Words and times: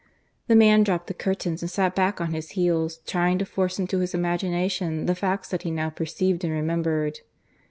The 0.47 0.55
man 0.55 0.81
dropped 0.83 1.05
the 1.05 1.13
curtains 1.13 1.61
and 1.61 1.69
sat 1.69 1.93
back 1.93 2.19
on 2.19 2.33
his 2.33 2.53
heels, 2.57 3.01
trying 3.05 3.37
to 3.37 3.45
force 3.45 3.77
into 3.77 3.99
his 3.99 4.15
imagination 4.15 5.05
the 5.05 5.13
facts 5.13 5.49
that 5.49 5.61
he 5.61 5.69
now 5.69 5.91
perceived 5.91 6.43
and 6.43 6.51
remembered. 6.51 7.19